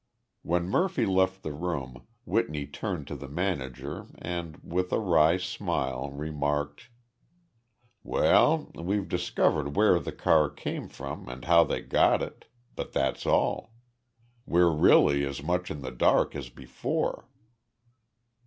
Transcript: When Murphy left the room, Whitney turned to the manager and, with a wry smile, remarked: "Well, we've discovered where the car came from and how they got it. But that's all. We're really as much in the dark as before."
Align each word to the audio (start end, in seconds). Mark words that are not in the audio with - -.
When 0.41 0.63
Murphy 0.67 1.05
left 1.05 1.43
the 1.43 1.51
room, 1.53 2.07
Whitney 2.25 2.65
turned 2.65 3.05
to 3.05 3.15
the 3.15 3.27
manager 3.27 4.07
and, 4.17 4.57
with 4.63 4.91
a 4.91 4.97
wry 4.97 5.37
smile, 5.37 6.09
remarked: 6.09 6.89
"Well, 8.01 8.71
we've 8.73 9.07
discovered 9.07 9.75
where 9.75 9.99
the 9.99 10.11
car 10.11 10.49
came 10.49 10.89
from 10.89 11.29
and 11.29 11.45
how 11.45 11.65
they 11.65 11.81
got 11.81 12.23
it. 12.23 12.45
But 12.75 12.93
that's 12.93 13.27
all. 13.27 13.75
We're 14.47 14.73
really 14.73 15.23
as 15.23 15.43
much 15.43 15.69
in 15.69 15.81
the 15.83 15.91
dark 15.91 16.35
as 16.35 16.49
before." 16.49 17.29